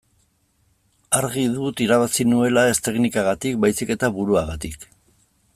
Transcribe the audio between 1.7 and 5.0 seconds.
irabazi nuela ez teknikagatik baizik eta buruagatik.